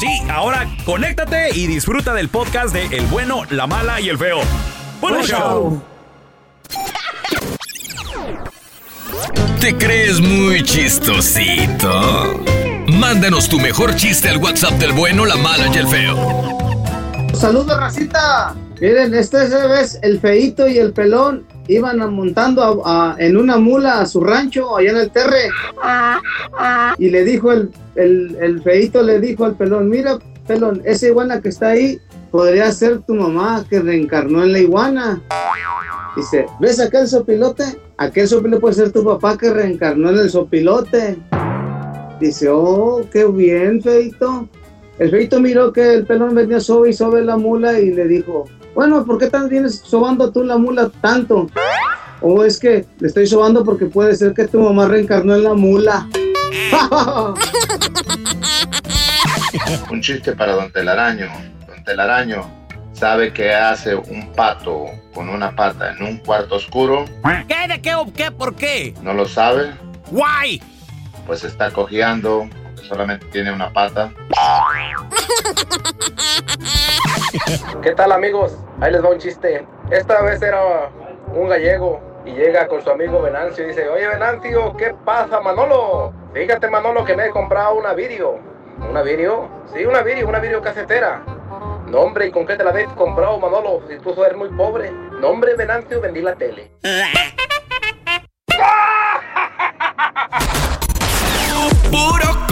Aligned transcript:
Sí, 0.00 0.22
ahora 0.30 0.66
conéctate 0.86 1.50
y 1.54 1.66
disfruta 1.66 2.14
del 2.14 2.30
podcast 2.30 2.72
de 2.72 2.86
El 2.86 3.04
bueno, 3.08 3.42
la 3.50 3.66
mala 3.66 4.00
y 4.00 4.08
el 4.08 4.16
feo. 4.16 4.38
¡Buen 4.98 5.16
Buen 5.16 5.26
show! 5.26 5.82
¿Te 9.60 9.76
crees 9.76 10.18
muy 10.18 10.62
chistosito? 10.62 12.40
Mándanos 12.86 13.46
tu 13.50 13.60
mejor 13.60 13.94
chiste 13.94 14.30
al 14.30 14.38
WhatsApp 14.38 14.72
del 14.78 14.92
bueno, 14.92 15.26
la 15.26 15.36
mala 15.36 15.66
y 15.68 15.76
el 15.76 15.86
feo. 15.86 16.16
Saludos, 17.34 17.76
racita. 17.76 18.54
Miren, 18.80 19.12
este 19.12 19.48
vez 19.68 19.98
el 20.00 20.18
feito 20.18 20.66
y 20.66 20.78
el 20.78 20.94
pelón 20.94 21.44
iban 21.72 21.98
montando 22.12 22.82
en 23.18 23.36
una 23.36 23.56
mula 23.58 24.00
a 24.00 24.06
su 24.06 24.20
rancho 24.20 24.76
allá 24.76 24.90
en 24.90 24.96
el 24.96 25.10
terre. 25.10 25.48
Y 26.98 27.10
le 27.10 27.24
dijo 27.24 27.52
el, 27.52 27.70
el, 27.94 28.36
el 28.40 28.62
feito, 28.62 29.02
le 29.02 29.20
dijo 29.20 29.44
al 29.44 29.54
pelón, 29.54 29.88
mira, 29.88 30.18
pelón, 30.46 30.82
esa 30.84 31.06
iguana 31.06 31.40
que 31.40 31.50
está 31.50 31.68
ahí 31.68 32.00
podría 32.30 32.70
ser 32.72 33.00
tu 33.00 33.14
mamá 33.14 33.64
que 33.68 33.80
reencarnó 33.80 34.42
en 34.42 34.52
la 34.52 34.58
iguana. 34.60 35.20
Dice, 36.16 36.46
¿ves 36.60 36.80
aquel 36.80 37.06
sopilote? 37.06 37.64
Aquel 37.96 38.26
sopilote 38.26 38.60
puede 38.60 38.74
ser 38.74 38.92
tu 38.92 39.04
papá 39.04 39.36
que 39.38 39.50
reencarnó 39.50 40.10
en 40.10 40.18
el 40.18 40.30
sopilote. 40.30 41.18
Dice, 42.20 42.48
oh, 42.50 43.02
qué 43.12 43.24
bien, 43.26 43.80
feito. 43.80 44.48
El 44.98 45.10
feito 45.10 45.40
miró 45.40 45.72
que 45.72 45.94
el 45.94 46.06
pelón 46.06 46.34
venía 46.34 46.60
sobe 46.60 46.90
y 46.90 46.92
sobe 46.92 47.22
la 47.22 47.36
mula 47.36 47.80
y 47.80 47.92
le 47.92 48.06
dijo, 48.06 48.44
bueno, 48.74 49.04
¿por 49.04 49.18
qué 49.18 49.28
tan 49.28 49.48
vienes 49.48 49.82
sobando 49.84 50.30
tú 50.30 50.42
la 50.44 50.56
mula 50.56 50.90
tanto? 51.00 51.48
O 52.20 52.44
es 52.44 52.58
que 52.58 52.86
le 52.98 53.08
estoy 53.08 53.26
sobando 53.26 53.64
porque 53.64 53.86
puede 53.86 54.14
ser 54.14 54.34
que 54.34 54.46
tu 54.46 54.60
mamá 54.60 54.86
reencarnó 54.88 55.34
en 55.34 55.44
la 55.44 55.54
mula. 55.54 56.06
Un 59.90 60.00
chiste 60.00 60.32
para 60.32 60.52
Don 60.54 60.70
Telaraño. 60.72 61.28
Don 61.66 61.82
Telaraño 61.84 62.60
sabe 62.92 63.32
que 63.32 63.54
hace 63.54 63.94
un 63.94 64.30
pato 64.34 64.84
con 65.14 65.28
una 65.30 65.56
pata 65.56 65.92
en 65.92 66.02
un 66.04 66.18
cuarto 66.18 66.56
oscuro. 66.56 67.06
¿Qué? 67.48 67.68
¿De 67.68 67.80
qué? 67.80 67.94
o 67.94 68.12
¿Qué? 68.12 68.30
¿Por 68.30 68.54
qué? 68.54 68.94
¿No 69.02 69.14
lo 69.14 69.26
sabe? 69.26 69.70
¡Guay! 70.10 70.62
Pues 71.26 71.44
está 71.44 71.70
cojeando 71.70 72.48
solamente 72.80 73.26
tiene 73.26 73.52
una 73.52 73.72
pata. 73.72 74.10
¿Qué 77.82 77.92
tal 77.92 78.12
amigos? 78.12 78.56
Ahí 78.80 78.92
les 78.92 79.04
va 79.04 79.10
un 79.10 79.18
chiste. 79.18 79.66
Esta 79.90 80.22
vez 80.22 80.40
era 80.42 80.90
un 81.34 81.48
gallego 81.48 82.00
y 82.24 82.32
llega 82.32 82.66
con 82.68 82.82
su 82.82 82.90
amigo 82.90 83.22
Venancio 83.22 83.64
y 83.64 83.68
dice, 83.68 83.88
oye 83.88 84.08
Venancio, 84.08 84.76
¿qué 84.76 84.94
pasa 85.04 85.40
Manolo? 85.40 86.12
Fíjate 86.32 86.68
Manolo 86.68 87.04
que 87.04 87.16
me 87.16 87.26
he 87.26 87.30
comprado 87.30 87.74
una 87.74 87.94
vídeo. 87.94 88.38
¿Una 88.88 89.02
vídeo? 89.02 89.48
Sí, 89.72 89.84
una 89.84 90.02
vídeo, 90.02 90.28
una 90.28 90.38
vídeo 90.38 90.62
casetera. 90.62 91.22
No 91.86 92.00
hombre, 92.00 92.28
¿y 92.28 92.30
con 92.30 92.46
qué 92.46 92.56
te 92.56 92.64
la 92.64 92.70
habéis 92.70 92.88
comprado 92.90 93.38
Manolo? 93.38 93.82
Si 93.88 93.98
tú 93.98 94.24
eres 94.24 94.36
muy 94.36 94.48
pobre. 94.50 94.90
No 94.90 95.28
hombre, 95.28 95.54
Venancio, 95.54 96.00
vendí 96.00 96.22
la 96.22 96.34
tele. 96.36 96.72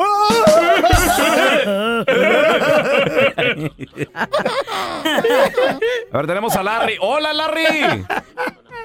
A 6.12 6.16
ver, 6.18 6.26
tenemos 6.26 6.54
a 6.56 6.62
Larry. 6.62 6.96
¡Hola, 7.00 7.32
Larry! 7.32 8.04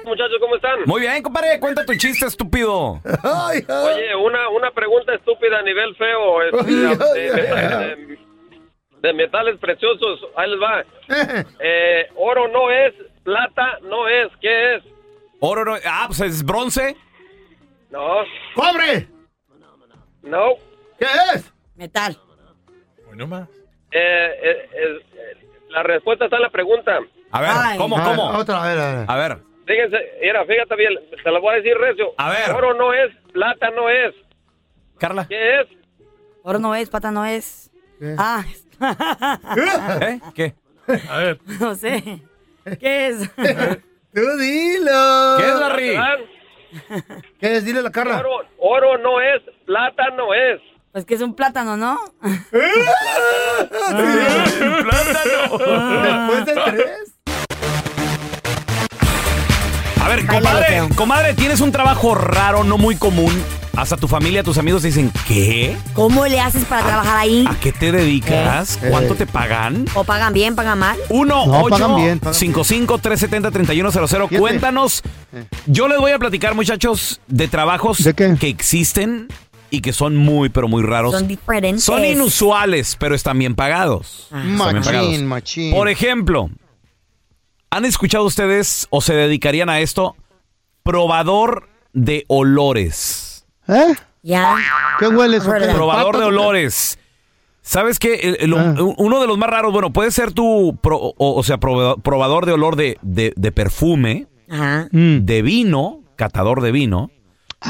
Muchachos, 0.04 0.36
¿cómo 0.40 0.56
están? 0.56 0.80
Muy 0.86 1.00
bien, 1.02 1.22
compadre, 1.22 1.60
cuenta 1.60 1.84
tu 1.84 1.94
chiste, 1.94 2.26
estúpido. 2.26 3.00
Oye, 3.22 4.16
una, 4.16 4.48
una 4.48 4.70
pregunta 4.70 5.14
estúpida 5.14 5.58
a 5.58 5.62
nivel 5.62 5.94
feo. 5.96 6.42
este, 6.42 6.64
de, 6.72 7.52
ay, 7.52 7.68
de- 7.68 7.96
de- 8.06 8.18
de 9.02 9.12
metales 9.14 9.58
preciosos. 9.58 10.20
Ahí 10.36 10.50
les 10.50 10.60
va. 10.60 10.84
Eh, 11.60 12.08
oro 12.16 12.48
no 12.48 12.70
es, 12.70 12.94
plata 13.24 13.78
no 13.82 14.08
es. 14.08 14.28
¿Qué 14.40 14.76
es? 14.76 14.82
Oro, 15.40 15.64
no- 15.64 15.76
ah, 15.86 16.04
pues 16.06 16.20
es 16.20 16.44
bronce. 16.44 16.96
No, 17.90 18.08
¡Cobre! 18.54 19.08
no. 20.22 20.50
¿Qué 20.98 21.06
es? 21.34 21.52
Metal. 21.76 22.16
Eh, 23.12 23.18
eh, 23.92 24.68
eh, 24.72 24.98
eh, 25.14 25.46
la 25.70 25.82
respuesta 25.82 26.24
está 26.26 26.36
en 26.36 26.42
la 26.42 26.50
pregunta. 26.50 26.98
A 27.32 27.40
ver, 27.40 27.50
Ay. 27.54 27.78
¿cómo, 27.78 27.96
A 27.98 28.04
ver, 28.08 28.16
cómo? 28.16 28.38
Otra 28.38 28.62
a 28.62 28.68
ver. 28.68 29.04
A 29.08 29.16
ver, 29.16 29.38
fíjense, 29.70 29.98
mira, 30.20 30.44
fíjate 30.44 30.76
bien, 30.76 30.92
te 31.22 31.30
lo 31.30 31.40
voy 31.40 31.54
a 31.54 31.56
decir 31.58 31.76
recio. 31.76 32.12
A 32.18 32.30
ver. 32.30 32.50
Oro 32.54 32.74
no 32.74 32.92
es, 32.92 33.14
plata 33.32 33.70
no 33.70 33.88
es. 33.88 34.14
Carla. 34.98 35.26
¿Qué 35.28 35.60
es? 35.60 35.68
Oro 36.42 36.58
no 36.58 36.74
es, 36.74 36.90
plata 36.90 37.10
no 37.10 37.24
es. 37.24 37.70
Ah. 38.18 38.44
¿Eh? 40.00 40.20
¿Qué? 40.34 40.54
A 41.08 41.18
ver. 41.18 41.38
No 41.60 41.74
sé. 41.74 42.22
¿Qué 42.80 43.08
es? 43.08 43.30
Tú 44.14 44.20
dilo. 44.38 45.36
¿Qué 45.38 45.48
es, 45.48 45.60
Larry? 45.60 45.98
¿Qué 47.38 47.56
es? 47.56 47.64
Dile 47.64 47.78
a 47.78 47.82
la 47.82 47.92
Carla. 47.92 48.24
Oro, 48.58 48.98
no 48.98 49.20
es, 49.20 49.42
plata 49.66 50.10
no 50.16 50.34
es. 50.34 50.60
Pues 50.92 51.04
que 51.04 51.14
es 51.14 51.22
un 51.22 51.36
plátano, 51.36 51.76
¿no? 51.76 51.96
¿Eh? 52.24 52.72
¿Plátano? 53.68 54.46
Sí, 54.46 54.64
plátano. 54.82 56.02
Después 56.02 56.46
de 56.46 56.54
tres 56.54 57.19
feo. 60.18 60.88
comadre, 60.96 61.34
tienes 61.34 61.60
un 61.60 61.72
trabajo 61.72 62.14
raro, 62.14 62.64
no 62.64 62.78
muy 62.78 62.96
común. 62.96 63.32
Hasta 63.76 63.96
tu 63.96 64.08
familia, 64.08 64.42
tus 64.42 64.58
amigos 64.58 64.82
dicen, 64.82 65.12
¿qué? 65.26 65.76
¿Cómo 65.94 66.26
le 66.26 66.40
haces 66.40 66.64
para 66.64 66.84
trabajar 66.84 67.16
ahí? 67.18 67.44
¿A 67.48 67.54
qué 67.60 67.72
te 67.72 67.92
dedicas? 67.92 68.78
Eh. 68.82 68.88
¿Cuánto 68.90 69.14
te 69.14 69.26
pagan? 69.26 69.86
¿O 69.94 70.04
pagan 70.04 70.32
bien, 70.32 70.56
pagan 70.56 70.78
mal? 70.78 70.98
1 71.08 71.46
No, 71.46 71.62
8 71.62 71.68
pagan 71.70 71.96
bien, 71.96 72.18
pagan 72.18 72.34
55 72.34 72.98
370 72.98 73.50
3100 73.50 74.08
Fíjate. 74.28 74.38
Cuéntanos. 74.38 75.02
Yo 75.66 75.88
les 75.88 75.98
voy 75.98 76.12
a 76.12 76.18
platicar, 76.18 76.54
muchachos, 76.54 77.20
de 77.28 77.48
trabajos 77.48 78.02
¿De 78.02 78.12
qué? 78.14 78.36
que 78.38 78.48
existen 78.48 79.28
y 79.70 79.80
que 79.80 79.92
son 79.92 80.16
muy, 80.16 80.48
pero 80.48 80.66
muy 80.66 80.82
raros. 80.82 81.12
Son 81.12 81.28
diferentes. 81.28 81.84
Son 81.84 82.04
inusuales, 82.04 82.96
pero 82.98 83.14
están 83.14 83.38
bien 83.38 83.54
pagados. 83.54 84.28
Ah. 84.32 84.42
Están 84.44 84.72
bien 84.72 84.82
pagados. 84.84 85.08
Machín, 85.08 85.26
machín. 85.26 85.72
Por 85.74 85.88
ejemplo, 85.88 86.50
¿han 87.70 87.84
escuchado 87.84 88.24
ustedes 88.24 88.86
o 88.90 89.00
se 89.00 89.14
dedicarían 89.14 89.68
a 89.68 89.80
esto? 89.80 90.16
Probador 90.82 91.68
de 91.92 92.24
olores. 92.28 93.46
¿Eh? 93.68 93.94
Ya. 94.22 94.56
¿Qué 94.98 95.08
hueles? 95.08 95.42
o 95.42 95.52
qué? 95.52 95.60
Verdad. 95.60 95.74
Probador 95.74 96.18
de 96.18 96.24
olores. 96.24 96.98
¿Sabes 97.62 97.98
qué? 97.98 98.14
El- 98.14 98.36
el- 98.40 98.54
Ah. 98.54 98.74
Uno 98.96 99.20
de 99.20 99.26
los 99.26 99.38
más 99.38 99.50
raros, 99.50 99.72
bueno, 99.72 99.92
puede 99.92 100.10
ser 100.10 100.32
tu, 100.32 100.78
pro- 100.82 100.98
o, 100.98 101.14
o 101.38 101.42
sea, 101.42 101.58
proba- 101.58 102.00
probador 102.00 102.46
de 102.46 102.52
olor 102.52 102.74
de, 102.76 102.98
de- 103.02 103.32
de 103.36 103.52
perfume, 103.52 104.26
Ajá. 104.50 104.88
Mm. 104.92 105.18
de 105.24 105.42
vino, 105.42 106.00
catador 106.16 106.62
de 106.62 106.72
vino. 106.72 107.10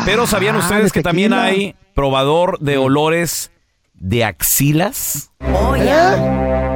Pero 0.06 0.26
¿sabían 0.26 0.54
Ah, 0.56 0.60
ustedes 0.60 0.84
de 0.84 0.90
que 0.92 1.02
también 1.02 1.32
hay 1.32 1.74
probador 1.94 2.58
de 2.60 2.78
olores 2.78 3.50
de 4.00 4.24
axilas? 4.24 5.30
Oh, 5.54 5.76
ya. 5.76 6.16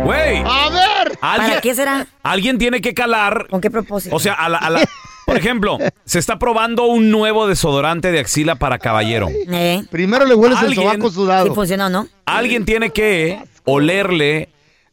Güey, 0.04 0.42
A 0.46 0.68
ver. 0.70 1.18
¿Para 1.18 1.60
qué 1.60 1.74
será? 1.74 2.06
alguien 2.22 2.58
tiene 2.58 2.80
que 2.82 2.92
calar 2.92 3.46
¿Con 3.48 3.60
qué 3.62 3.70
propósito? 3.70 4.14
O 4.14 4.18
sea, 4.20 4.34
a 4.34 4.48
la, 4.50 4.58
a 4.58 4.70
la- 4.70 4.84
por 5.26 5.38
ejemplo, 5.38 5.78
se 6.04 6.18
está 6.18 6.38
probando 6.38 6.84
un 6.84 7.10
nuevo 7.10 7.46
desodorante 7.48 8.12
de 8.12 8.20
axila 8.20 8.56
para 8.56 8.78
caballero. 8.78 9.28
¿Eh? 9.50 9.82
Primero 9.90 10.26
le 10.26 10.34
hueles 10.34 10.58
el 10.60 10.66
Alguien- 10.68 10.84
sobaco 10.86 11.08
¿Sí 11.08 11.14
sudado. 11.14 11.54
funcionó 11.54 11.86
o 11.86 11.88
no? 11.88 12.06
Alguien 12.26 12.66
tiene 12.66 12.90
que 12.90 13.42
olerle 13.64 14.50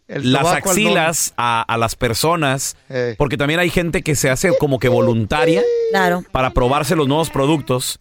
El 0.07 0.31
las 0.31 0.43
sobaco 0.43 0.69
al 0.69 0.75
axilas 0.77 1.33
a, 1.35 1.61
a 1.67 1.77
las 1.77 1.95
personas, 1.97 2.77
Eh. 2.89 3.15
porque 3.17 3.35
también 3.35 3.59
hay 3.59 3.69
gente 3.69 4.01
que 4.03 4.15
se 4.15 4.29
hace 4.29 4.57
como 4.57 4.79
que 4.79 4.87
voluntaria 4.87 5.61
Claro. 5.91 6.23
para 6.31 6.51
probarse 6.51 6.95
los 6.95 7.09
nuevos 7.09 7.29
productos. 7.29 7.99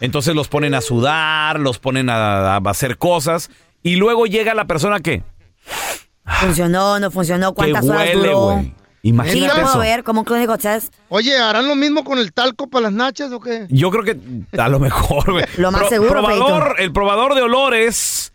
Entonces 0.00 0.36
los 0.36 0.46
ponen 0.46 0.74
a 0.74 0.80
sudar, 0.80 1.58
los 1.58 1.78
ponen 1.80 2.08
a, 2.10 2.56
a 2.56 2.60
hacer 2.66 2.96
cosas, 2.98 3.50
y 3.82 3.96
luego 3.96 4.26
llega 4.26 4.54
la 4.54 4.66
persona 4.66 5.00
que, 5.00 5.22
¿Funcionó 6.40 6.98
no 7.00 7.10
funcionó? 7.10 7.50
que 7.52 7.56
¿Cuántas 7.56 7.84
horas 7.88 8.00
huele, 8.14 8.14
duró? 8.28 8.38
güey. 8.40 8.64
Sí, 8.64 8.74
Imagínate 9.08 9.54
puedo 9.54 9.66
eso. 9.66 9.78
ver 9.80 10.04
como 10.04 10.20
un 10.20 10.24
clínico 10.24 10.56
test. 10.58 10.94
Oye, 11.08 11.36
¿harán 11.36 11.66
lo 11.66 11.74
mismo 11.74 12.04
con 12.04 12.18
el 12.18 12.32
talco 12.32 12.68
para 12.68 12.84
las 12.84 12.92
nachas 12.92 13.32
o 13.32 13.40
qué? 13.40 13.66
Yo 13.68 13.90
creo 13.90 14.04
que 14.04 14.16
a 14.56 14.68
lo 14.68 14.78
mejor, 14.78 15.32
güey. 15.32 15.44
Lo 15.56 15.72
más 15.72 15.88
seguro, 15.88 16.10
probador, 16.10 16.76
El 16.78 16.92
probador 16.92 17.34
de 17.34 17.42
olores 17.42 18.32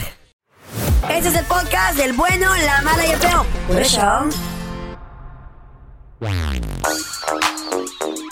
Este 1.11 1.29
es 1.29 1.37
el 1.37 1.45
podcast 1.45 1.97
del 1.97 2.13
bueno, 2.15 2.47
la 2.65 2.83
mala 2.83 3.07
y 3.07 3.11
el 3.11 3.19
feo. 3.19 3.45
Por 3.69 3.81
eso. 3.81 4.01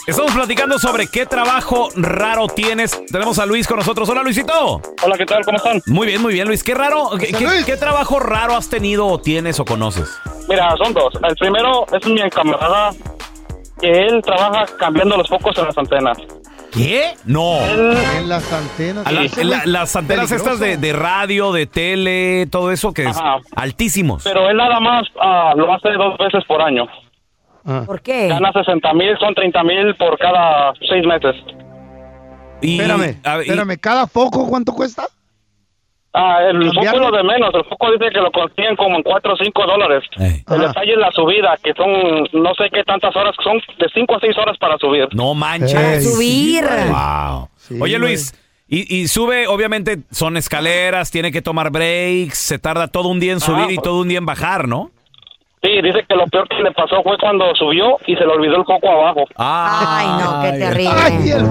Estamos 0.06 0.32
platicando 0.32 0.78
sobre 0.78 1.06
qué 1.06 1.26
trabajo 1.26 1.88
raro 1.96 2.46
tienes. 2.48 3.00
Tenemos 3.06 3.38
a 3.38 3.46
Luis 3.46 3.66
con 3.66 3.76
nosotros. 3.78 4.08
Hola, 4.08 4.22
Luisito. 4.22 4.80
Hola, 5.02 5.16
¿qué 5.16 5.26
tal? 5.26 5.44
¿Cómo 5.44 5.56
están? 5.58 5.80
Muy 5.86 6.06
bien, 6.06 6.20
muy 6.22 6.32
bien, 6.32 6.48
Luis. 6.48 6.62
¿Qué 6.64 6.74
raro, 6.74 7.10
qué, 7.18 7.28
qué- 7.28 7.44
Luis. 7.44 7.64
qué 7.64 7.76
trabajo 7.76 8.18
raro 8.18 8.56
has 8.56 8.68
tenido 8.68 9.06
o 9.06 9.20
tienes 9.20 9.60
o 9.60 9.64
conoces? 9.64 10.08
Mira, 10.48 10.74
son 10.82 10.92
dos. 10.94 11.14
El 11.22 11.36
primero 11.36 11.86
es 11.92 12.06
mi 12.06 12.28
camarada 12.30 12.90
que 13.80 13.90
él 13.90 14.20
trabaja 14.24 14.66
cambiando 14.78 15.16
los 15.16 15.28
focos 15.28 15.56
en 15.58 15.66
las 15.66 15.78
antenas. 15.78 16.18
¿Qué? 16.72 17.14
No. 17.24 17.58
En 17.60 18.28
las 18.28 18.52
antenas. 18.52 19.06
A 19.06 19.12
la- 19.12 19.22
Ese 19.24 19.44
la- 19.44 19.58
güey, 19.58 19.68
las 19.70 19.96
antenas 19.96 20.26
peligroso. 20.28 20.52
estas 20.54 20.60
de, 20.60 20.76
de 20.76 20.92
radio, 20.92 21.52
de 21.52 21.66
tele, 21.66 22.46
todo 22.50 22.70
eso 22.70 22.92
que 22.92 23.02
es 23.04 23.16
Ajá. 23.16 23.38
altísimos. 23.56 24.22
pero 24.24 24.48
él 24.48 24.56
nada 24.56 24.78
más 24.80 25.04
ah, 25.20 25.52
lo 25.56 25.72
hace 25.72 25.90
dos 25.90 26.16
veces 26.18 26.44
por 26.46 26.62
año. 26.62 26.86
Ah. 27.66 27.82
¿Por 27.86 28.00
qué? 28.00 28.28
Gana 28.28 28.52
60 28.52 28.92
mil, 28.94 29.16
son 29.18 29.34
30 29.34 29.62
mil 29.64 29.94
por 29.96 30.16
cada 30.18 30.72
seis 30.88 31.04
meses. 31.06 31.36
Y- 32.62 32.80
Espérame, 32.80 33.16
a 33.24 33.36
ver, 33.36 33.46
y- 33.46 33.50
espérame. 33.50 33.78
¿Cada 33.80 34.06
foco 34.06 34.46
cuánto 34.48 34.72
cuesta? 34.72 35.06
Ah, 36.12 36.38
el 36.50 36.64
foco 36.72 36.80
es 36.86 36.92
lo 36.94 37.10
de 37.12 37.22
menos. 37.22 37.54
El 37.54 37.64
foco 37.64 37.92
dice 37.92 38.10
que 38.12 38.20
lo 38.20 38.32
consiguen 38.32 38.74
como 38.76 38.96
en 38.96 39.02
4 39.02 39.32
o 39.32 39.36
5 39.36 39.66
dólares. 39.66 40.02
Ey. 40.18 40.42
El 40.50 40.60
detalle 40.62 40.92
es 40.92 40.98
la 40.98 41.10
subida, 41.12 41.56
que 41.62 41.72
son 41.74 41.90
no 42.32 42.52
sé 42.54 42.68
qué 42.72 42.82
tantas 42.82 43.14
horas, 43.14 43.34
son 43.44 43.58
de 43.78 43.86
5 43.94 44.16
a 44.16 44.20
6 44.20 44.38
horas 44.38 44.58
para 44.58 44.76
subir. 44.78 45.06
No 45.12 45.34
manches. 45.34 45.74
Ey, 45.74 46.00
subir. 46.02 46.64
sí. 46.64 46.88
Wow. 46.90 47.48
Sí, 47.56 47.78
Oye. 47.80 47.98
Luis, 47.98 48.34
y, 48.66 48.96
y 49.02 49.08
sube, 49.08 49.46
obviamente, 49.46 49.98
son 50.10 50.36
escaleras, 50.36 51.10
tiene 51.10 51.30
que 51.32 51.42
tomar 51.42 51.70
breaks, 51.70 52.38
se 52.38 52.58
tarda 52.58 52.88
todo 52.88 53.08
un 53.08 53.20
día 53.20 53.32
en 53.32 53.40
subir 53.40 53.66
Ah, 53.68 53.72
y 53.72 53.76
todo 53.78 54.00
un 54.00 54.08
día 54.08 54.18
en 54.18 54.26
bajar, 54.26 54.66
¿no? 54.68 54.90
Sí, 55.62 55.68
dice 55.82 56.04
que 56.08 56.14
lo 56.16 56.26
peor 56.28 56.48
que 56.48 56.62
le 56.62 56.72
pasó 56.72 57.02
fue 57.02 57.18
cuando 57.18 57.54
subió 57.54 57.98
y 58.06 58.14
se 58.16 58.20
le 58.24 58.32
olvidó 58.32 58.56
el 58.56 58.64
foco 58.64 58.88
abajo. 58.90 59.24
Ay, 59.36 60.06
no, 60.18 60.40
qué 60.42 60.52
terrible. 60.58 60.94
¡Ay, 60.98 61.30
el! 61.30 61.44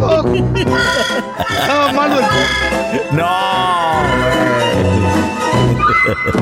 Estaba 1.59 1.91
malo 1.93 2.15
el 2.19 2.25
foco. 2.25 3.03
No. 3.11 3.29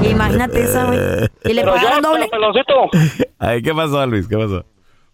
Imagínate 0.10 0.62
eso, 0.64 0.86
güey. 0.88 1.00
Y 1.44 1.54
le 1.54 1.62
Pero 1.62 1.76
yo, 1.76 1.82
pagaron 1.82 2.02
doble. 2.02 2.28
pero, 2.32 2.42
peloncito, 2.54 2.74
Ay, 3.40 3.62
¿qué 3.62 3.74
pasó, 3.74 4.06
Luis? 4.08 4.28
¿Qué 4.28 4.38
pasó? 4.38 4.64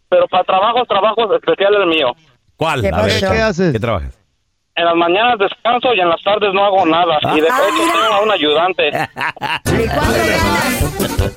pero 0.09 0.27
para 0.27 0.43
trabajos, 0.43 0.87
trabajos 0.87 1.27
especiales 1.35 1.79
el 1.81 1.87
mío. 1.87 2.13
¿Cuál? 2.55 2.81
¿Qué 2.83 2.91
ver? 2.91 3.19
¿Qué 3.19 3.41
haces? 3.41 3.71
¿Qué 3.73 3.79
trabajas? 3.79 4.19
En 4.75 4.85
las 4.85 4.95
mañanas 4.95 5.39
descanso 5.39 5.91
y 5.95 5.99
en 5.99 6.09
las 6.09 6.21
tardes 6.21 6.53
no 6.53 6.63
hago 6.65 6.85
nada. 6.85 7.17
Y 7.35 7.41
de 7.41 7.47
Ah, 7.49 7.59
hecho 7.67 7.91
tengo 7.91 8.13
a 8.13 8.21
un 8.21 8.31
ayudante. 8.31 8.89
¿Y 8.89 9.87
cuánto 9.87 10.19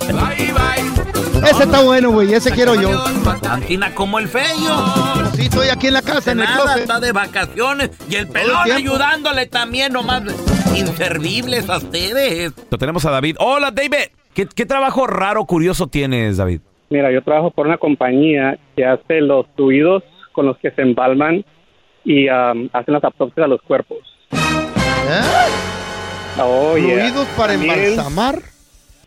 ganas? 0.09 1.06
Ese 1.51 1.63
está 1.63 1.83
bueno, 1.83 2.11
güey. 2.11 2.33
Ese 2.33 2.51
quiero 2.51 2.75
yo. 2.75 2.91
Cantina 3.43 3.95
como 3.95 4.19
el 4.19 4.29
feo. 4.29 4.45
Sí, 5.35 5.43
estoy 5.43 5.69
aquí 5.69 5.87
en 5.87 5.95
la 5.95 6.03
casa, 6.03 6.33
en 6.33 6.41
el 6.41 6.47
closet. 6.47 6.89
de 7.01 7.13
vacaciones 7.13 7.91
y 8.11 8.17
el 8.17 8.29
pelón 8.29 8.71
ayudándole 8.73 9.47
también, 9.47 9.93
nomás 9.93 10.23
inservibles 10.77 11.69
a 11.71 11.79
ustedes. 11.79 12.53
Tenemos 12.79 13.05
a 13.05 13.11
David. 13.11 13.37
Hola, 13.39 13.71
David. 13.71 14.11
¿Qué, 14.35 14.47
qué 14.47 14.67
trabajo 14.67 15.07
raro, 15.07 15.45
curioso 15.45 15.87
tienes, 15.87 16.37
David? 16.37 16.61
Mira, 16.91 17.11
yo 17.11 17.23
trabajo 17.23 17.51
por 17.51 17.67
una 17.67 17.79
compañía 17.79 18.59
que 18.77 18.85
hace 18.85 19.21
los 19.21 19.47
fluidos 19.57 20.03
con 20.33 20.47
los 20.47 20.59
que 20.59 20.71
se 20.73 20.83
embalman 20.83 21.45
y 22.05 22.29
um, 22.29 22.69
hacen 22.73 22.95
las 22.95 23.03
autopsias 23.05 23.45
a 23.45 23.49
los 23.49 23.61
cuerpos. 23.63 23.99
¿Eh? 24.33 25.23
Oh, 26.39 26.77
yeah. 26.77 26.99
Fluidos 26.99 27.27
para 27.37 27.55
También, 27.55 27.85
embalsamar. 27.85 28.43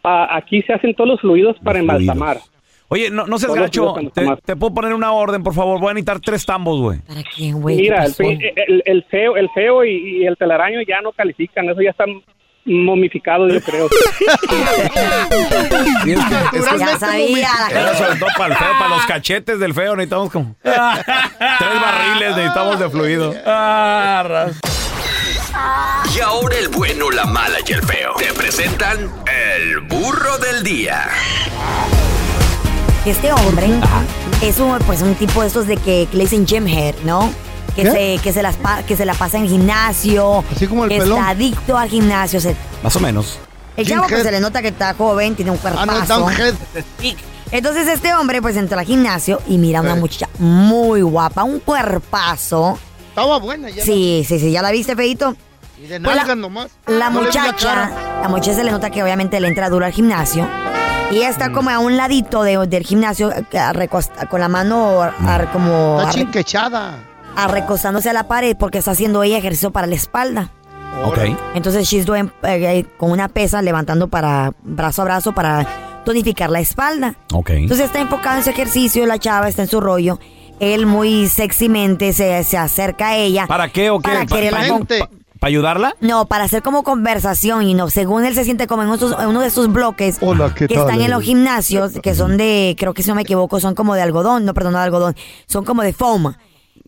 Ah, 0.03 0.27
aquí 0.35 0.61
se 0.63 0.73
hacen 0.73 0.93
todos 0.95 1.09
los 1.11 1.21
fluidos 1.21 1.55
para 1.63 1.79
Los 1.79 1.87
fluidos. 1.95 2.13
embalsamar. 2.15 2.37
Oye, 2.91 3.11
no, 3.11 3.27
no 3.27 3.37
seas 3.37 3.51
Todos 3.53 3.61
gacho. 3.61 3.93
Te, 4.45 4.55
puedo 4.55 4.73
poner 4.73 4.93
una 4.95 5.11
orden, 5.11 5.43
por 5.43 5.53
favor. 5.53 5.79
Voy 5.79 5.91
a 5.91 5.93
necesitar 5.93 6.19
tres 6.21 6.43
tambos, 6.45 6.79
güey. 6.79 6.99
¿Para 7.07 7.21
quién, 7.23 7.61
güey? 7.61 7.75
Mira, 7.77 8.05
¿Qué 8.17 8.23
el, 8.23 8.41
el, 8.55 8.83
el 8.85 9.03
feo, 9.03 9.37
el 9.37 9.47
feo 9.51 9.85
y, 9.85 10.21
y 10.21 10.25
el 10.25 10.35
telaraño 10.37 10.79
ya 10.87 10.99
no 11.01 11.11
califican, 11.11 11.69
eso 11.69 11.81
ya 11.83 11.91
están 11.91 12.09
momificados, 12.65 13.53
yo 13.53 13.61
creo. 13.61 13.87
Sí, 16.03 16.11
es 16.13 16.19
que- 16.25 16.57
es 16.57 16.67
que- 16.67 16.79
Ya 16.79 16.97
sabía. 16.99 17.47
la 17.69 17.69
Era 17.69 17.81
gente. 17.93 17.97
sobre 18.05 18.19
todo 18.19 18.29
para 18.37 18.53
el 18.53 18.59
feo, 18.59 18.67
para 18.79 18.89
los 18.95 19.05
cachetes 19.05 19.59
del 19.59 19.73
feo 19.73 19.95
necesitamos 19.95 20.31
como 20.31 20.55
tres 20.63 20.75
barriles 21.81 22.35
necesitamos 22.35 22.79
de 22.79 22.89
fluido. 22.89 23.33
Y 26.15 26.19
ahora 26.21 26.57
el 26.57 26.69
bueno, 26.69 27.09
la 27.11 27.25
mala 27.25 27.57
y 27.65 27.71
el 27.71 27.81
feo. 27.83 28.13
Te 28.17 28.33
presentan 28.33 29.11
el 29.53 29.79
burro 29.81 30.37
del 30.39 30.63
día. 30.63 31.07
Este 33.05 33.31
hombre 33.31 33.69
es 34.41 34.59
un, 34.59 34.77
pues, 34.79 35.01
un 35.01 35.15
tipo 35.15 35.41
de 35.41 35.47
estos 35.47 35.67
de 35.67 35.77
que, 35.77 36.07
que 36.11 36.17
le 36.17 36.23
dicen 36.23 36.45
gym 36.45 36.67
head, 36.67 36.95
¿no? 37.03 37.31
que 37.75 37.83
¿Qué? 37.83 37.91
se, 38.17 38.23
que 38.23 38.33
se 38.33 38.41
las 38.41 38.55
pa- 38.57 38.83
que 38.83 38.97
se 38.97 39.05
la 39.05 39.13
pasa 39.13 39.37
en 39.37 39.43
el 39.43 39.49
gimnasio. 39.49 40.43
Así 40.53 40.67
como 40.67 40.83
el 40.85 40.89
que 40.89 40.97
pelón. 40.99 41.17
está 41.19 41.29
adicto 41.29 41.77
al 41.77 41.89
gimnasio. 41.89 42.41
se- 42.41 42.55
Más 42.83 42.95
o 42.95 42.99
menos. 42.99 43.37
el 43.77 43.87
chavo 43.87 44.07
pues 44.09 44.23
se 44.23 44.31
le 44.31 44.39
nota 44.41 44.61
que 44.61 44.69
está 44.69 44.93
joven, 44.95 45.35
tiene 45.35 45.51
un 45.51 45.57
Ah, 45.57 45.61
cuerpazo. 45.85 46.19
Downhead. 46.19 46.55
Entonces 47.51 47.87
este 47.87 48.13
hombre 48.13 48.41
pues 48.41 48.57
entró 48.57 48.79
al 48.79 48.85
gimnasio 48.85 49.41
y 49.47 49.57
mira 49.57 49.79
a 49.79 49.81
una 49.83 49.93
Eh. 49.93 49.99
muchacha 49.99 50.27
muy 50.39 51.01
guapa, 51.01 51.43
un 51.43 51.59
cuerpazo. 51.59 52.77
Estaba 53.09 53.39
buena 53.39 53.69
ya. 53.69 53.83
Sí, 53.83 54.25
sí, 54.27 54.39
sí, 54.39 54.51
¿ya 54.51 54.61
la 54.61 54.71
viste, 54.71 54.95
feito? 54.95 55.35
Y 55.81 55.87
de 55.87 55.99
Pues 56.01 56.15
la- 56.15 56.35
nomás. 56.35 56.69
No 56.87 57.11
muchacha, 57.11 57.89
la 58.21 58.27
muchacha 58.29 58.53
se 58.55 58.63
le 58.63 58.71
nota 58.71 58.89
que 58.89 59.01
obviamente 59.03 59.39
le 59.39 59.47
entra 59.47 59.69
duro 59.69 59.85
al 59.85 59.91
gimnasio. 59.93 60.47
Y 61.11 61.17
ella 61.17 61.29
Mm. 61.29 61.31
está 61.31 61.51
como 61.51 61.69
a 61.69 61.79
un 61.79 61.97
ladito 61.97 62.43
de- 62.43 62.67
del 62.67 62.83
gimnasio, 62.83 63.31
eh, 63.31 63.43
con 64.29 64.39
la 64.39 64.47
mano 64.47 65.01
ar- 65.01 65.51
como 65.51 65.97
Está 65.99 66.09
arre- 66.11 66.19
chinquechada. 66.19 66.99
arrecostándose 67.35 68.09
a 68.09 68.13
la 68.13 68.27
pared 68.27 68.55
porque 68.59 68.77
está 68.79 68.91
haciendo 68.91 69.23
ella 69.23 69.37
ejercicio 69.37 69.71
para 69.71 69.87
la 69.87 69.95
espalda. 69.95 70.49
Ok. 71.05 71.19
Entonces 71.55 71.87
she's 71.87 72.05
doing, 72.05 72.31
eh, 72.43 72.79
eh, 72.79 72.85
con 72.97 73.11
una 73.11 73.29
pesa 73.29 73.61
levantando 73.61 74.07
para 74.07 74.51
brazo 74.63 75.01
a 75.03 75.05
brazo 75.05 75.31
para 75.33 75.65
tonificar 76.03 76.49
la 76.49 76.59
espalda. 76.59 77.15
Ok. 77.33 77.51
Entonces 77.51 77.85
está 77.85 77.99
enfocada 77.99 78.37
en 78.39 78.43
su 78.43 78.49
ejercicio, 78.49 79.05
la 79.05 79.17
chava 79.17 79.47
está 79.47 79.61
en 79.61 79.67
su 79.69 79.79
rollo. 79.79 80.19
Él 80.59 80.85
muy 80.85 81.27
sexymente 81.29 82.11
se, 82.11 82.43
se 82.43 82.57
acerca 82.57 83.09
a 83.09 83.15
ella. 83.15 83.47
¿Para 83.47 83.69
qué 83.69 83.89
o 83.89 83.99
qué? 83.99 84.09
Para 84.11 84.25
¿Pa- 84.25 84.35
quererla 84.35 84.59
pa- 84.59 84.67
con- 84.67 84.85
pa- 84.85 85.09
¿Para 85.39 85.49
ayudarla? 85.49 85.95
no, 86.01 86.25
para 86.25 86.43
hacer 86.43 86.61
como 86.61 86.83
conversación 86.83 87.63
y 87.63 87.73
no, 87.73 87.89
según 87.89 88.25
él 88.25 88.35
se 88.35 88.43
siente 88.43 88.67
como 88.67 88.83
en, 88.83 88.89
uno 88.89 89.41
de 89.41 89.47
esos 89.47 89.71
bloques 89.71 90.17
Hola, 90.21 90.53
¿qué 90.53 90.67
que 90.67 90.75
tal? 90.75 90.85
están 90.89 91.01
en 91.01 91.11
los 91.11 91.23
gimnasios, 91.23 91.93
que 92.03 92.13
son 92.13 92.37
de, 92.37 92.75
creo 92.77 92.93
que 92.93 93.03
si 93.03 93.09
no 93.09 93.15
me 93.15 93.21
equivoco, 93.21 93.59
son 93.59 93.73
como 93.73 93.95
de 93.95 94.01
algodón, 94.01 94.43
no, 94.45 94.53
perdón, 94.53 94.73
no 94.73 94.79
de 94.79 94.85
algodón, 94.85 95.15
son 95.47 95.63
como 95.65 95.81
de 95.81 95.93
foam. 95.93 96.33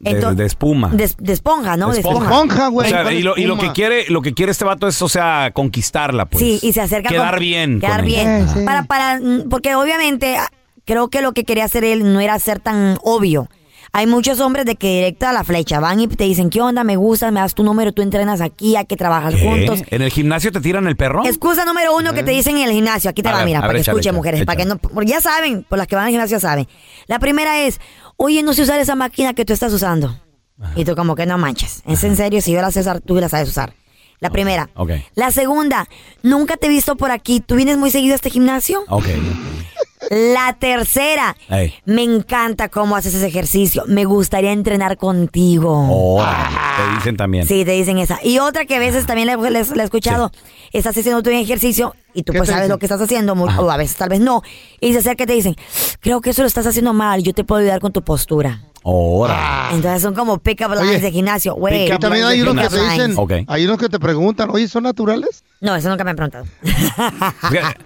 De, 0.04 0.46
espuma. 0.46 0.90
de, 0.90 1.12
de 1.20 1.34
esponja, 1.34 1.78
¿no? 1.78 1.90
De 1.90 1.94
De 1.94 2.00
esponja. 2.00 2.26
Esponja, 2.26 2.70
O 2.70 2.72
güey. 2.72 2.90
sea, 2.90 3.04
¿cuál 3.04 3.14
y 3.14 3.22
lo, 3.22 3.38
y 3.38 3.44
lo 3.44 3.60
que 3.60 3.72
quiere, 3.72 4.06
lo 4.10 4.24
que 4.24 4.34
quiere 4.34 4.52
este 4.52 4.66
vato 4.66 4.88
es, 4.88 5.00
o 5.00 5.08
sea, 5.08 5.52
conquistarla, 5.54 6.26
pues. 6.26 6.44
Sí, 6.44 6.60
y 6.64 6.74
se 6.74 6.82
acerca 6.82 7.10
Quedar 7.10 7.36
con- 7.36 7.40
bien. 7.40 7.80
Quedar 7.80 8.04
bien. 8.04 8.48
Sí, 8.50 8.60
sí. 8.62 8.66
Para, 8.66 8.84
para, 8.86 9.20
mm, 9.20 9.48
porque 9.50 9.76
obviamente 9.76 10.38
ah, 10.38 10.50
creo 10.86 11.10
que 11.10 11.22
lo 11.22 11.34
que 11.34 11.44
quería 11.44 11.66
hacer 11.66 11.84
él 11.84 12.12
no 12.14 12.20
era 12.20 12.40
ser 12.40 12.60
tan 12.60 12.98
obvio. 13.04 13.48
Hay 13.94 14.08
muchos 14.08 14.40
hombres 14.40 14.66
de 14.66 14.76
que 14.78 14.88
directo 14.96 15.28
a 15.28 15.34
la 15.34 15.44
flecha 15.44 15.82
van 15.82 16.00
y 16.00 16.08
te 16.08 16.24
dicen, 16.24 16.50
¿qué 16.50 16.62
onda? 16.62 16.86
Me 16.86 16.96
gusta, 16.96 17.30
me 17.30 17.42
das 17.42 17.54
tu 17.54 17.64
número, 17.64 17.92
tú 17.92 18.02
entrenas 18.02 18.40
aquí, 18.40 18.78
hay 18.78 18.86
que 18.86 18.96
trabajar 18.96 19.34
¿Qué? 19.36 19.42
juntos. 19.44 19.84
¿En 19.90 20.02
el 20.02 20.10
gimnasio 20.12 20.52
te 20.52 20.62
tiran 20.62 20.88
el 20.88 20.96
perro? 20.96 21.26
Excusa 21.26 21.66
número 21.66 21.96
uno 21.98 22.14
que 22.14 22.24
te 22.24 22.32
dicen 22.32 22.58
en 22.58 22.64
el 22.70 22.72
gimnasio. 22.72 23.10
Aquí 23.10 23.22
te 23.22 23.28
A 23.28 23.34
va, 23.34 23.38
ver, 23.40 23.46
mira, 23.48 23.60
a 23.60 23.62
para 23.64 23.74
ver, 23.74 23.78
que 23.78 23.82
échale, 23.82 23.98
escuchen, 24.00 24.10
échale, 24.12 24.18
mujeres. 24.18 24.46
Para 24.46 24.56
que 24.58 24.66
no, 24.66 24.78
porque 24.78 25.10
ya 25.12 25.20
saben, 25.20 25.64
por 25.64 25.78
las 25.78 25.88
que 25.88 25.96
van 25.98 26.06
al 26.06 26.12
gimnasio 26.12 26.40
saben. 26.40 26.68
La 27.08 27.20
primera 27.20 27.60
es, 27.60 27.82
oye, 28.16 28.44
no 28.44 28.54
sé 28.54 28.62
usar 28.62 28.80
esa 28.80 28.96
máquina 28.96 29.34
que 29.34 29.44
tú 29.44 29.52
estás 29.52 29.74
usando. 29.74 30.18
Y 30.76 30.86
tú 30.86 30.96
como 30.96 31.16
que 31.16 31.26
no 31.26 31.38
manches. 31.38 31.82
Es 31.86 32.04
en 32.06 32.16
serio, 32.16 32.40
si 32.42 32.52
yo 32.54 32.62
la 32.62 32.72
sé 32.72 32.82
usar, 32.82 33.02
tú 33.02 33.16
la 33.16 33.28
sabes 33.28 33.50
usar. 33.50 33.74
La 34.20 34.30
primera. 34.30 34.70
La 35.16 35.32
segunda, 35.32 35.90
nunca 36.22 36.56
te 36.56 36.68
he 36.68 36.70
visto 36.70 36.96
por 36.96 37.10
aquí. 37.12 37.40
¿Tú 37.40 37.56
vienes 37.56 37.78
muy 37.78 37.90
seguido 37.90 38.14
a 38.14 38.16
este 38.16 38.30
gimnasio? 38.30 38.84
Ok. 38.88 39.06
La 40.10 40.54
tercera, 40.60 41.36
Ey. 41.50 41.74
me 41.86 42.04
encanta 42.04 42.70
cómo 42.70 42.96
haces 42.96 43.14
ese 43.14 43.28
ejercicio. 43.28 43.84
Me 43.88 44.06
gustaría 44.06 44.52
entrenar 44.52 44.98
contigo. 44.98 45.88
Órale, 45.90 46.58
te 46.78 46.96
dicen 46.96 47.18
también. 47.18 47.48
Sí, 47.48 47.64
te 47.64 47.72
dicen 47.72 47.98
esa. 48.00 48.20
Y 48.24 48.40
otra 48.40 48.66
que 48.66 48.76
a 48.76 48.80
veces 48.80 49.06
también 49.06 49.28
le, 49.28 49.38
le- 49.38 49.64
le 49.64 49.82
he 49.82 49.84
escuchado, 49.86 50.32
estás 50.74 50.98
haciendo 50.98 51.22
tu 51.22 51.30
ejercicio 51.30 51.96
y 52.14 52.24
tú 52.24 52.34
¿Qué 52.34 52.40
pues 52.40 52.48
te 52.50 52.54
sabes 52.54 52.64
dicen? 52.66 52.72
lo 52.74 52.80
que 52.80 52.86
estás 52.88 53.02
haciendo, 53.02 53.36
mu- 53.36 53.46
o 53.46 53.70
a 53.72 53.78
veces 53.78 53.96
tal 53.96 54.10
vez 54.10 54.20
no. 54.20 54.42
Y 54.80 54.92
se 54.94 55.00
acerca 55.00 55.24
y 55.24 55.28
te 55.28 55.34
dicen, 55.34 55.56
creo 56.00 56.20
que 56.20 56.32
eso 56.32 56.42
lo 56.42 56.48
estás 56.48 56.66
haciendo 56.66 56.94
mal, 56.94 57.22
yo 57.24 57.34
te 57.34 57.44
puedo 57.44 57.62
ayudar 57.62 57.80
con 57.80 57.92
tu 57.94 58.02
postura. 58.02 58.64
Órale. 58.84 59.76
Entonces 59.76 60.02
son 60.02 60.16
como 60.16 60.40
pick-up 60.40 60.72
lines 60.74 61.04
de 61.04 61.12
gimnasio. 61.12 61.54
Güey, 61.54 61.86
Y 61.94 61.98
también 62.00 62.26
hay 62.26 62.42
unos 62.42 62.56
que 62.56 62.76
te 62.76 62.82
dicen, 62.84 63.16
hay 63.48 63.66
unos 63.66 63.78
que 63.78 63.88
te 63.90 64.00
preguntan, 64.00 64.50
oye, 64.50 64.68
¿son 64.68 64.82
naturales? 64.84 65.44
No, 65.60 65.76
eso 65.76 65.88
nunca 65.90 66.04
me 66.04 66.10
han 66.10 66.16
preguntado. 66.16 66.46
Fíjate, 66.64 67.86